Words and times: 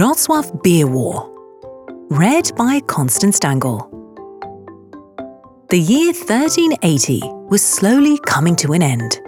Wrocław 0.00 0.62
Beer 0.62 0.86
War. 0.86 1.28
Read 2.08 2.52
by 2.56 2.80
Constance 2.86 3.38
Dangel. 3.38 3.86
The 5.68 5.78
year 5.78 6.14
1380 6.14 7.20
was 7.50 7.60
slowly 7.60 8.18
coming 8.24 8.56
to 8.56 8.72
an 8.72 8.82
end. 8.82 9.20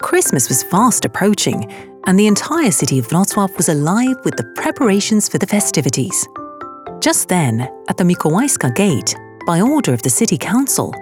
Christmas 0.00 0.48
was 0.48 0.62
fast 0.62 1.04
approaching, 1.04 1.70
and 2.06 2.18
the 2.18 2.26
entire 2.26 2.70
city 2.70 2.98
of 2.98 3.08
Wrocław 3.08 3.54
was 3.58 3.68
alive 3.68 4.16
with 4.24 4.34
the 4.36 4.50
preparations 4.56 5.28
for 5.28 5.36
the 5.36 5.46
festivities. 5.46 6.26
Just 7.02 7.28
then, 7.28 7.68
at 7.90 7.98
the 7.98 8.04
Mikołajska 8.04 8.74
Gate, 8.74 9.14
by 9.46 9.60
order 9.60 9.92
of 9.92 10.00
the 10.00 10.08
city 10.08 10.38
council, 10.38 10.94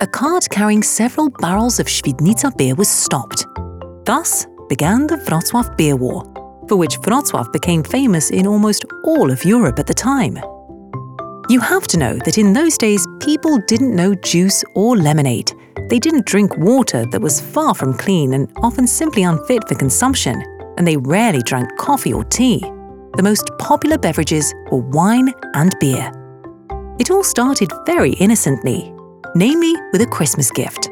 a 0.00 0.06
cart 0.06 0.48
carrying 0.48 0.82
several 0.82 1.28
barrels 1.28 1.80
of 1.80 1.86
Świdnica 1.86 2.56
beer 2.56 2.74
was 2.74 2.88
stopped. 2.88 3.44
Thus 4.06 4.46
began 4.70 5.06
the 5.06 5.16
Wrocław 5.16 5.76
Beer 5.76 5.96
War, 5.96 6.24
for 6.70 6.76
which 6.76 7.00
Wrocław 7.00 7.52
became 7.52 7.82
famous 7.82 8.30
in 8.30 8.46
almost 8.46 8.84
all 9.02 9.28
of 9.32 9.44
Europe 9.44 9.80
at 9.80 9.88
the 9.88 9.92
time. 9.92 10.38
You 11.48 11.58
have 11.58 11.88
to 11.88 11.98
know 11.98 12.16
that 12.24 12.38
in 12.38 12.52
those 12.52 12.78
days, 12.78 13.04
people 13.18 13.58
didn't 13.66 13.96
know 13.96 14.14
juice 14.14 14.62
or 14.76 14.96
lemonade. 14.96 15.52
They 15.88 15.98
didn't 15.98 16.26
drink 16.26 16.56
water 16.58 17.06
that 17.06 17.20
was 17.20 17.40
far 17.40 17.74
from 17.74 17.98
clean 17.98 18.34
and 18.34 18.48
often 18.58 18.86
simply 18.86 19.24
unfit 19.24 19.66
for 19.66 19.74
consumption, 19.74 20.40
and 20.78 20.86
they 20.86 20.96
rarely 20.96 21.42
drank 21.42 21.76
coffee 21.76 22.12
or 22.12 22.22
tea. 22.22 22.60
The 23.16 23.24
most 23.24 23.50
popular 23.58 23.98
beverages 23.98 24.54
were 24.70 24.78
wine 24.78 25.34
and 25.54 25.74
beer. 25.80 26.12
It 27.00 27.10
all 27.10 27.24
started 27.24 27.72
very 27.84 28.12
innocently, 28.12 28.94
namely 29.34 29.74
with 29.92 30.02
a 30.02 30.06
Christmas 30.06 30.52
gift. 30.52 30.88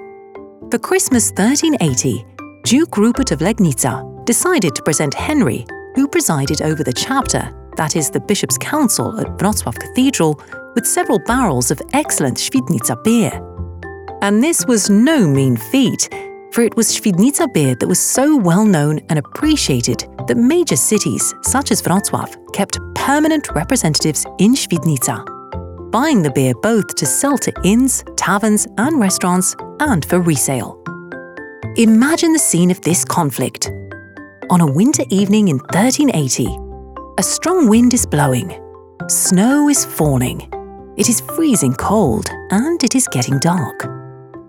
For 0.72 0.78
Christmas 0.80 1.30
1380, 1.30 2.26
Duke 2.64 2.96
Rupert 2.96 3.30
of 3.30 3.38
Legnica 3.38 4.17
decided 4.28 4.74
to 4.74 4.82
present 4.82 5.14
Henry, 5.14 5.64
who 5.94 6.06
presided 6.06 6.60
over 6.60 6.84
the 6.84 6.92
chapter, 6.92 7.50
that 7.78 7.96
is, 7.96 8.10
the 8.10 8.20
Bishop's 8.20 8.58
Council 8.58 9.18
at 9.18 9.26
Wrocław 9.38 9.74
Cathedral, 9.80 10.38
with 10.74 10.86
several 10.86 11.18
barrels 11.20 11.70
of 11.70 11.80
excellent 11.94 12.36
Świdnica 12.36 13.02
beer. 13.02 13.32
And 14.20 14.44
this 14.44 14.66
was 14.66 14.90
no 14.90 15.26
mean 15.26 15.56
feat, 15.56 16.10
for 16.52 16.60
it 16.60 16.76
was 16.76 16.94
Świdnica 16.94 17.50
beer 17.54 17.74
that 17.76 17.88
was 17.88 17.98
so 17.98 18.36
well 18.36 18.66
known 18.66 18.98
and 19.08 19.18
appreciated 19.18 20.06
that 20.26 20.36
major 20.36 20.76
cities, 20.76 21.34
such 21.40 21.70
as 21.70 21.80
Wrocław, 21.80 22.52
kept 22.52 22.78
permanent 22.94 23.48
representatives 23.54 24.26
in 24.38 24.54
Świdnica, 24.54 25.24
buying 25.90 26.20
the 26.20 26.32
beer 26.32 26.52
both 26.62 26.94
to 26.96 27.06
sell 27.06 27.38
to 27.38 27.52
inns, 27.64 28.04
taverns, 28.16 28.66
and 28.76 29.00
restaurants, 29.00 29.56
and 29.80 30.04
for 30.04 30.20
resale. 30.20 30.76
Imagine 31.76 32.34
the 32.34 32.38
scene 32.38 32.70
of 32.70 32.82
this 32.82 33.06
conflict. 33.06 33.70
On 34.50 34.62
a 34.62 34.72
winter 34.72 35.04
evening 35.10 35.48
in 35.48 35.58
1380, 35.58 36.58
a 37.18 37.22
strong 37.22 37.68
wind 37.68 37.92
is 37.92 38.06
blowing, 38.06 38.58
snow 39.06 39.68
is 39.68 39.84
falling, 39.84 40.40
it 40.96 41.10
is 41.10 41.20
freezing 41.20 41.74
cold, 41.74 42.30
and 42.50 42.82
it 42.82 42.94
is 42.94 43.06
getting 43.08 43.38
dark. 43.40 43.84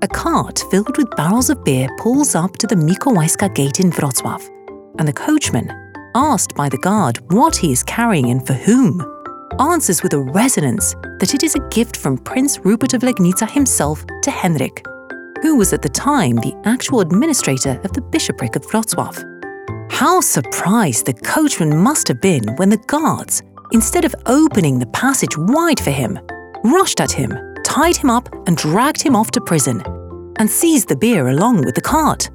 A 0.02 0.08
cart 0.08 0.64
filled 0.72 0.98
with 0.98 1.14
barrels 1.18 1.50
of 1.50 1.66
beer 1.66 1.90
pulls 1.98 2.34
up 2.34 2.56
to 2.60 2.68
the 2.68 2.76
Mikołajska 2.76 3.54
gate 3.54 3.82
in 3.82 3.92
Wrocław, 3.92 4.42
and 5.00 5.06
the 5.06 5.12
coachman, 5.12 5.70
asked 6.16 6.56
by 6.56 6.70
the 6.70 6.78
guard 6.78 7.20
what 7.34 7.58
he 7.58 7.74
is 7.74 7.84
carrying 7.84 8.32
and 8.32 8.48
for 8.48 8.54
whom, 8.54 9.02
answers 9.60 10.02
with 10.02 10.14
a 10.14 10.32
resonance 10.32 10.96
that 11.20 11.34
it 11.34 11.44
is 11.44 11.56
a 11.56 11.68
gift 11.72 11.98
from 11.98 12.18
Prince 12.18 12.60
Rupert 12.64 12.94
of 12.94 13.02
Legnica 13.02 13.52
himself 13.52 14.06
to 14.24 14.32
Henrik, 14.32 14.82
who 15.42 15.58
was 15.58 15.74
at 15.74 15.82
the 15.82 15.90
time 15.90 16.38
the 16.38 16.56
actual 16.64 17.02
administrator 17.02 17.82
of 17.84 17.92
the 17.92 18.02
bishopric 18.02 18.56
of 18.56 18.66
Wrocław. 18.68 19.39
How 20.00 20.22
surprised 20.22 21.08
the 21.08 21.14
coachman 21.14 21.78
must 21.78 22.08
have 22.08 22.22
been 22.22 22.56
when 22.56 22.70
the 22.70 22.82
guards, 22.88 23.44
instead 23.74 24.06
of 24.06 24.16
opening 24.28 24.80
the 24.80 24.86
passage 24.94 25.38
wide 25.38 25.78
for 25.78 25.92
him, 25.92 26.18
rushed 26.64 27.02
at 27.02 27.12
him, 27.12 27.38
tied 27.66 27.98
him 27.98 28.10
up, 28.10 28.30
and 28.48 28.56
dragged 28.56 29.02
him 29.02 29.14
off 29.14 29.30
to 29.32 29.42
prison, 29.42 29.84
and 30.38 30.50
seized 30.50 30.88
the 30.88 30.96
beer 30.96 31.28
along 31.28 31.66
with 31.66 31.76
the 31.76 31.82
cart. 31.82 32.30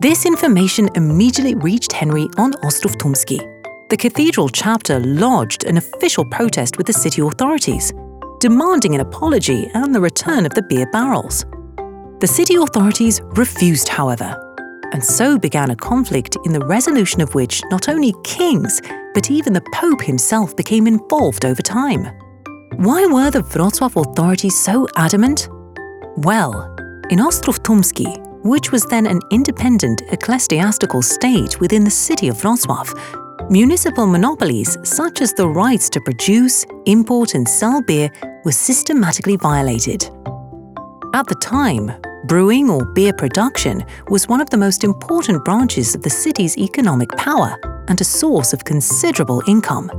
This 0.00 0.26
information 0.26 0.90
immediately 0.94 1.54
reached 1.54 1.92
Henry 1.92 2.28
on 2.36 2.52
Ostrów 2.62 2.96
Tumski. 2.96 3.40
The 3.88 3.96
cathedral 3.96 4.50
chapter 4.50 5.00
lodged 5.00 5.64
an 5.64 5.78
official 5.78 6.26
protest 6.26 6.76
with 6.76 6.86
the 6.86 6.92
city 6.92 7.22
authorities, 7.22 7.90
demanding 8.38 8.94
an 8.94 9.00
apology 9.00 9.70
and 9.72 9.94
the 9.94 10.00
return 10.02 10.44
of 10.44 10.52
the 10.52 10.62
beer 10.68 10.86
barrels. 10.92 11.46
The 12.20 12.28
city 12.28 12.56
authorities 12.56 13.22
refused, 13.34 13.88
however, 13.88 14.51
and 14.92 15.02
so 15.02 15.38
began 15.38 15.70
a 15.70 15.76
conflict 15.76 16.36
in 16.44 16.52
the 16.52 16.64
resolution 16.66 17.20
of 17.20 17.34
which 17.34 17.62
not 17.70 17.88
only 17.88 18.14
kings, 18.22 18.80
but 19.14 19.30
even 19.30 19.52
the 19.52 19.64
Pope 19.72 20.02
himself 20.02 20.54
became 20.56 20.86
involved 20.86 21.44
over 21.44 21.62
time. 21.62 22.06
Why 22.76 23.06
were 23.06 23.30
the 23.30 23.42
Wrocław 23.42 23.96
authorities 23.96 24.58
so 24.58 24.86
adamant? 24.96 25.48
Well, 26.16 26.74
in 27.10 27.18
Ostrów 27.18 27.60
Tumski, 27.60 28.06
which 28.44 28.72
was 28.72 28.84
then 28.86 29.06
an 29.06 29.20
independent 29.30 30.02
ecclesiastical 30.10 31.02
state 31.02 31.60
within 31.60 31.84
the 31.84 31.90
city 31.90 32.28
of 32.28 32.36
Wrocław, 32.42 33.50
municipal 33.50 34.06
monopolies 34.06 34.78
such 34.84 35.20
as 35.20 35.32
the 35.34 35.48
rights 35.48 35.88
to 35.90 36.00
produce, 36.00 36.64
import, 36.86 37.34
and 37.34 37.48
sell 37.48 37.82
beer 37.82 38.10
were 38.44 38.52
systematically 38.52 39.36
violated. 39.36 40.04
At 41.14 41.26
the 41.26 41.36
time, 41.40 41.92
Brewing 42.24 42.70
or 42.70 42.84
beer 42.84 43.12
production 43.12 43.84
was 44.08 44.28
one 44.28 44.40
of 44.40 44.48
the 44.50 44.56
most 44.56 44.84
important 44.84 45.44
branches 45.44 45.94
of 45.96 46.02
the 46.02 46.10
city's 46.10 46.56
economic 46.56 47.08
power 47.16 47.58
and 47.88 48.00
a 48.00 48.04
source 48.04 48.52
of 48.52 48.64
considerable 48.64 49.42
income. 49.48 49.90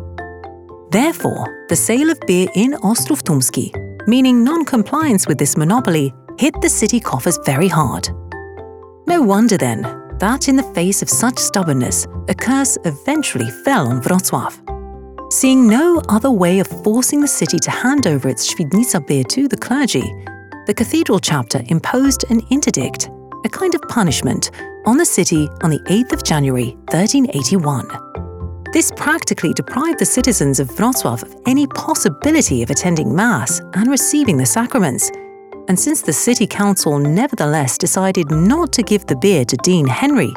Therefore, 0.89 1.65
the 1.67 1.75
sale 1.75 2.09
of 2.09 2.19
beer 2.21 2.47
in 2.55 2.73
Ostrów 2.75 3.23
Tumski, 3.23 3.71
meaning 4.07 4.41
non-compliance 4.41 5.27
with 5.27 5.37
this 5.37 5.57
monopoly, 5.57 6.13
hit 6.39 6.53
the 6.61 6.69
city 6.69 6.99
coffers 6.99 7.37
very 7.45 7.67
hard. 7.67 8.07
No 9.05 9.21
wonder 9.21 9.57
then 9.57 9.81
that 10.19 10.47
in 10.47 10.55
the 10.55 10.71
face 10.73 11.01
of 11.01 11.09
such 11.09 11.37
stubbornness, 11.37 12.07
a 12.29 12.33
curse 12.33 12.77
eventually 12.85 13.49
fell 13.65 13.87
on 13.87 14.01
Wrocław. 14.01 15.33
Seeing 15.33 15.67
no 15.67 16.01
other 16.07 16.31
way 16.31 16.59
of 16.59 16.67
forcing 16.83 17.19
the 17.19 17.27
city 17.27 17.59
to 17.59 17.71
hand 17.71 18.07
over 18.07 18.29
its 18.29 18.53
Świdnica 18.53 19.05
beer 19.05 19.25
to 19.25 19.49
the 19.49 19.57
clergy, 19.57 20.13
the 20.65 20.73
cathedral 20.73 21.19
chapter 21.19 21.61
imposed 21.67 22.23
an 22.29 22.41
interdict, 22.49 23.09
a 23.43 23.49
kind 23.49 23.75
of 23.75 23.81
punishment, 23.83 24.51
on 24.85 24.97
the 24.97 25.05
city 25.05 25.47
on 25.61 25.69
the 25.69 25.79
8th 25.89 26.13
of 26.13 26.23
January 26.23 26.75
1381. 26.91 27.87
This 28.71 28.91
practically 28.95 29.53
deprived 29.53 29.99
the 29.99 30.05
citizens 30.05 30.59
of 30.59 30.69
Wrocław 30.69 31.21
of 31.21 31.35
any 31.45 31.67
possibility 31.67 32.63
of 32.63 32.69
attending 32.69 33.13
Mass 33.13 33.59
and 33.73 33.87
receiving 33.87 34.37
the 34.37 34.45
sacraments. 34.45 35.11
And 35.67 35.79
since 35.79 36.01
the 36.01 36.13
city 36.13 36.47
council 36.47 36.97
nevertheless 36.97 37.77
decided 37.77 38.31
not 38.31 38.73
to 38.73 38.83
give 38.83 39.05
the 39.05 39.17
beer 39.17 39.45
to 39.45 39.57
Dean 39.57 39.85
Henry, 39.85 40.33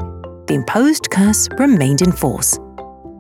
the 0.47 0.55
imposed 0.55 1.11
curse 1.11 1.49
remained 1.59 2.03
in 2.03 2.13
force. 2.13 2.59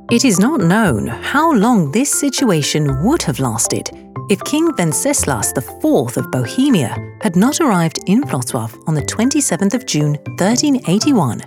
It 0.09 0.25
is 0.25 0.39
not 0.39 0.61
known 0.61 1.09
how 1.09 1.53
long 1.53 1.91
this 1.91 2.12
situation 2.12 3.03
would 3.03 3.22
have 3.22 3.41
lasted 3.41 3.91
if 4.31 4.39
King 4.44 4.71
Wenceslas 4.78 5.53
IV 5.56 6.17
of 6.17 6.31
Bohemia 6.31 6.97
had 7.21 7.34
not 7.34 7.61
arrived 7.61 7.99
in 8.06 8.22
Wrocław 8.22 8.72
on 8.87 8.94
the 8.94 9.03
27th 9.03 9.75
of 9.75 9.84
June 9.84 10.12
1381, 10.39 11.43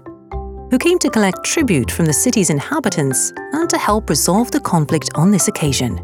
who 0.70 0.78
came 0.78 1.00
to 1.00 1.09
collect 1.09 1.46
tribute 1.46 1.90
from 1.90 2.06
the 2.06 2.12
city's 2.12 2.50
inhabitants 2.50 3.31
and 3.53 3.70
to 3.70 3.78
help 3.78 4.09
resolve 4.09 4.52
the 4.52 4.59
conflict 4.59 5.09
on 5.16 5.31
this 5.31 5.47
occasion. 5.47 5.97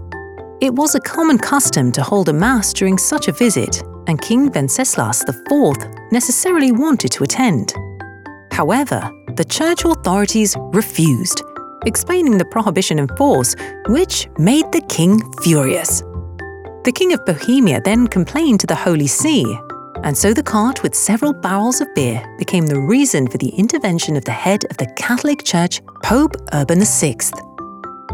It 0.61 0.73
was 0.73 0.95
a 0.95 1.01
common 1.01 1.37
custom 1.37 1.91
to 1.91 2.03
hold 2.03 2.29
a 2.29 2.33
mass 2.33 2.71
during 2.71 2.97
such 2.97 3.27
a 3.27 3.33
visit, 3.33 3.83
and 4.07 4.21
King 4.21 4.49
Wenceslas 4.49 5.25
IV 5.27 5.75
necessarily 6.13 6.71
wanted 6.71 7.11
to 7.11 7.25
attend. 7.25 7.73
However, 8.53 9.11
the 9.35 9.43
church 9.43 9.83
authorities 9.83 10.55
refused, 10.71 11.41
explaining 11.85 12.37
the 12.37 12.45
prohibition 12.45 12.99
in 12.99 13.07
force, 13.17 13.55
which 13.87 14.27
made 14.37 14.71
the 14.71 14.81
king 14.89 15.21
furious. 15.41 16.01
The 16.83 16.93
King 16.93 17.13
of 17.13 17.25
Bohemia 17.25 17.81
then 17.81 18.07
complained 18.07 18.59
to 18.59 18.67
the 18.67 18.75
Holy 18.75 19.07
See, 19.07 19.43
and 20.03 20.15
so 20.15 20.33
the 20.33 20.43
cart 20.43 20.83
with 20.83 20.93
several 20.93 21.33
barrels 21.33 21.81
of 21.81 21.87
beer 21.95 22.23
became 22.37 22.67
the 22.67 22.79
reason 22.79 23.27
for 23.27 23.39
the 23.39 23.49
intervention 23.49 24.15
of 24.15 24.23
the 24.23 24.31
head 24.31 24.65
of 24.69 24.77
the 24.77 24.85
Catholic 24.95 25.43
Church, 25.43 25.81
Pope 26.03 26.35
Urban 26.53 26.81
VI. 26.81 27.17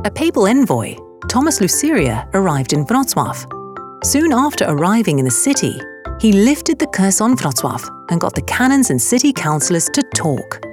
A 0.06 0.12
papal 0.12 0.48
envoy, 0.48 0.96
Thomas 1.28 1.60
Luceria, 1.60 2.30
arrived 2.34 2.72
in 2.72 2.86
Wrocław. 2.86 4.06
Soon 4.06 4.32
after 4.32 4.66
arriving 4.70 5.20
in 5.20 5.26
the 5.26 5.32
city, 5.32 5.74
he 6.22 6.32
lifted 6.32 6.80
the 6.80 6.88
curse 6.88 7.20
on 7.20 7.36
Wrocław 7.36 7.84
and 8.10 8.22
got 8.22 8.36
the 8.36 8.42
canons 8.44 8.90
and 8.90 9.02
city 9.02 9.34
councillors 9.34 9.90
to 9.94 10.02
talk. 10.16 10.71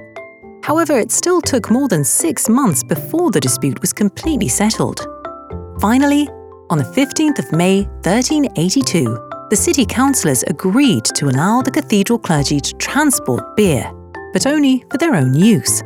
However, 0.69 0.99
it 0.99 1.11
still 1.11 1.41
took 1.41 1.71
more 1.71 1.87
than 1.87 2.03
six 2.03 2.47
months 2.47 2.83
before 2.83 3.31
the 3.31 3.39
dispute 3.39 3.81
was 3.81 3.91
completely 3.91 4.47
settled. 4.47 4.99
Finally, 5.81 6.29
on 6.69 6.77
the 6.77 6.83
15th 6.83 7.39
of 7.39 7.51
May 7.51 7.85
1382, 8.05 9.17
the 9.49 9.55
city 9.55 9.83
councillors 9.83 10.43
agreed 10.43 11.05
to 11.15 11.27
allow 11.27 11.63
the 11.63 11.71
cathedral 11.71 12.19
clergy 12.19 12.59
to 12.59 12.75
transport 12.75 13.55
beer, 13.55 13.91
but 14.31 14.45
only 14.45 14.85
for 14.91 14.99
their 14.99 15.15
own 15.15 15.33
use, 15.33 15.81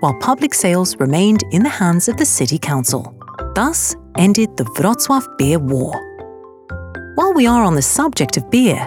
while 0.00 0.18
public 0.18 0.52
sales 0.52 0.96
remained 0.98 1.44
in 1.52 1.62
the 1.62 1.68
hands 1.68 2.08
of 2.08 2.16
the 2.16 2.26
city 2.26 2.58
council. 2.58 3.14
Thus 3.54 3.94
ended 4.18 4.56
the 4.56 4.64
Wrocław 4.64 5.38
Beer 5.38 5.60
War. 5.60 5.92
While 7.14 7.34
we 7.34 7.46
are 7.46 7.62
on 7.62 7.76
the 7.76 7.82
subject 7.82 8.36
of 8.36 8.50
beer, 8.50 8.84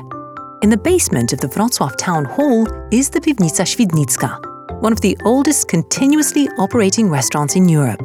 in 0.61 0.69
the 0.69 0.83
basement 0.83 1.31
of 1.31 1.39
the 1.39 1.47
Wrocław 1.47 1.95
Town 1.95 2.25
Hall 2.25 2.67
is 2.91 3.09
the 3.09 3.21
Piwnica 3.21 3.65
Świdnicka, 3.65 4.46
one 4.81 4.94
of 4.94 5.01
the 5.01 5.18
oldest 5.25 5.68
continuously 5.68 6.47
operating 6.57 7.09
restaurants 7.09 7.56
in 7.56 7.68
Europe. 7.68 8.03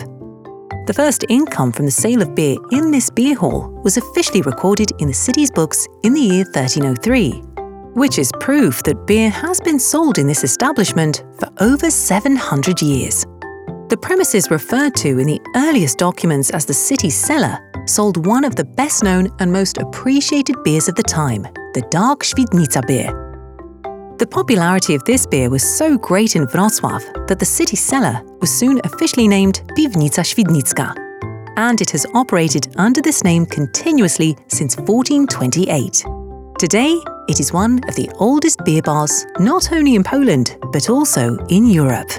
The 0.87 0.95
first 0.95 1.25
income 1.29 1.71
from 1.71 1.85
the 1.85 1.93
sale 1.93 2.23
of 2.23 2.35
beer 2.35 2.57
in 2.73 2.91
this 2.91 3.09
beer 3.11 3.37
hall 3.37 3.69
was 3.85 3.99
officially 3.99 4.43
recorded 4.43 4.91
in 4.99 5.07
the 5.07 5.15
city's 5.15 5.51
books 5.51 5.87
in 6.03 6.13
the 6.13 6.21
year 6.21 6.45
1303, 6.45 7.31
which 7.95 8.19
is 8.19 8.33
proof 8.41 8.83
that 8.83 9.07
beer 9.07 9.31
has 9.31 9.61
been 9.61 9.79
sold 9.79 10.19
in 10.19 10.27
this 10.27 10.45
establishment 10.45 11.25
for 11.39 11.49
over 11.61 11.91
700 11.91 12.83
years. 12.83 13.25
The 13.89 13.99
premises 14.01 14.51
referred 14.51 14.95
to 14.97 15.19
in 15.19 15.27
the 15.27 15.41
earliest 15.55 15.99
documents 15.99 16.51
as 16.51 16.65
the 16.65 16.75
city 16.75 17.11
cellar 17.11 17.59
sold 17.87 18.27
one 18.27 18.45
of 18.45 18.57
the 18.57 18.65
best 18.65 19.05
known 19.05 19.29
and 19.39 19.53
most 19.53 19.79
appreciated 19.79 20.57
beers 20.65 20.89
of 20.89 20.95
the 20.95 21.03
time, 21.03 21.43
the 21.75 21.87
dark 21.91 22.21
Świdnica 22.21 22.87
beer. 22.87 23.32
The 24.23 24.29
popularity 24.29 24.95
of 24.95 25.03
this 25.03 25.27
beer 25.27 25.51
was 25.51 25.65
so 25.65 25.99
great 25.99 26.37
in 26.37 26.47
Wrocław 26.47 27.27
that 27.27 27.41
the 27.41 27.45
city 27.45 27.75
cellar 27.75 28.23
was 28.41 28.57
soon 28.57 28.81
officially 28.85 29.27
named 29.27 29.63
Piwnica 29.75 30.23
Świdnicka, 30.23 30.95
and 31.57 31.81
it 31.81 31.91
has 31.91 32.07
operated 32.15 32.73
under 32.77 33.03
this 33.03 33.25
name 33.25 33.45
continuously 33.45 34.37
since 34.47 34.77
1428. 34.77 36.05
Today, 36.57 37.01
it 37.27 37.41
is 37.41 37.53
one 37.53 37.81
of 37.89 37.97
the 37.97 38.09
oldest 38.21 38.65
beer 38.65 38.81
bars 38.81 39.27
not 39.41 39.73
only 39.73 39.97
in 39.97 40.05
Poland, 40.05 40.57
but 40.71 40.89
also 40.89 41.37
in 41.49 41.67
Europe. 41.67 42.13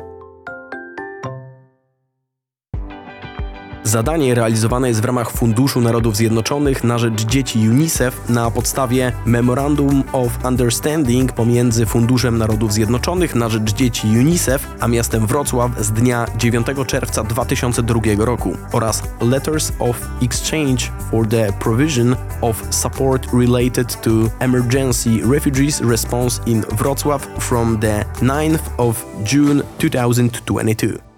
Zadanie 3.84 4.36
realizowane 4.36 4.88
jest 4.88 5.02
w 5.02 5.06
ramach 5.06 5.32
Funduszu 5.32 5.82
Narodów 5.82 6.16
Zjednoczonych 6.16 6.84
na 6.84 6.98
rzecz 6.98 7.26
dzieci 7.26 7.70
UNICEF 7.70 8.30
na 8.30 8.52
podstawie 8.52 9.12
Memorandum 9.26 10.04
of 10.14 10.46
Understanding 10.46 11.32
pomiędzy 11.32 11.86
Funduszem 11.86 12.38
Narodów 12.38 12.74
Zjednoczonych 12.74 13.36
na 13.36 13.50
rzecz 13.50 13.74
dzieci 13.74 14.08
UNICEF 14.08 14.68
a 14.80 14.88
miastem 14.88 15.28
Wrocław 15.28 15.72
z 15.80 15.92
dnia 15.92 16.26
9 16.38 16.68
czerwca 16.88 17.24
2002 17.24 18.00
roku 18.18 18.58
oraz 18.72 19.04
Letters 19.22 19.72
of 19.80 20.02
Exchange 20.22 20.92
for 21.12 21.28
the 21.28 21.54
Provision 21.60 22.16
of 22.42 22.64
Support 22.70 23.28
Related 23.34 24.02
to 24.02 24.12
Emergency 24.40 25.10
Refugees 25.32 25.82
Response 25.82 26.42
in 26.46 26.62
Wrocław 26.62 27.28
from 27.40 27.80
the 27.80 28.06
9th 28.22 28.60
of 28.78 29.06
June 29.34 29.64
2022. 29.78 31.13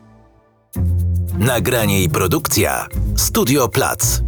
Nagranie 1.40 2.04
i 2.04 2.10
produkcja 2.10 2.88
Studio 3.18 3.68
Plac. 3.68 4.22